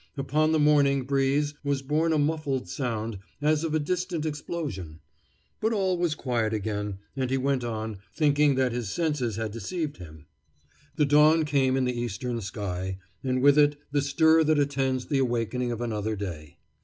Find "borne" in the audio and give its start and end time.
1.83-2.11